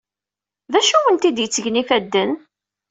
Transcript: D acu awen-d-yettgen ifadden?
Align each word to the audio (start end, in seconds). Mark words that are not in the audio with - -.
D 0.71 0.73
acu 0.79 0.93
awen-d-yettgen 0.97 1.81
ifadden? 1.81 2.31